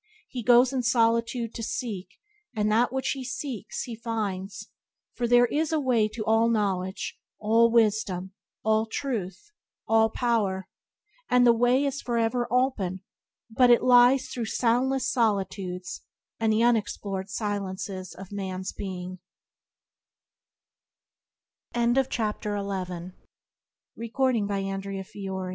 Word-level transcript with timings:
He 0.29 0.41
goes 0.41 0.73
in 0.73 0.81
solitude 0.81 1.53
to 1.53 1.61
seek, 1.61 2.07
and 2.55 2.71
that 2.71 2.91
which 2.91 3.09
he 3.11 3.23
seeks, 3.23 3.83
he 3.83 3.95
finds, 3.95 4.71
for 5.13 5.27
there 5.27 5.45
is 5.45 5.71
a 5.71 5.79
Way 5.79 6.07
to 6.07 6.25
all 6.25 6.49
knowledge, 6.49 7.19
all 7.39 7.69
wisdom, 7.69 8.33
all 8.65 8.87
truth, 8.87 9.51
all 9.87 10.09
power. 10.09 10.67
And 11.29 11.45
the 11.45 11.53
Way 11.53 11.85
is 11.85 12.01
forever 12.01 12.47
open, 12.49 13.03
but 13.51 13.69
it 13.69 13.83
lies 13.83 14.25
through 14.27 14.45
soundless 14.45 15.07
solitudes 15.07 16.01
and 16.39 16.51
the 16.51 16.63
unexplored 16.63 17.29
silences 17.29 18.15
of 18.15 18.31
man's 18.31 18.71
being. 18.71 19.19